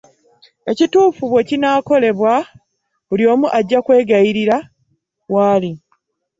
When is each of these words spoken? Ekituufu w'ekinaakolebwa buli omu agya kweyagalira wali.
Ekituufu 0.71 1.23
w'ekinaakolebwa 1.33 2.33
buli 3.07 3.23
omu 3.33 3.47
agya 3.57 3.79
kweyagalira 3.85 4.57
wali. 5.33 5.71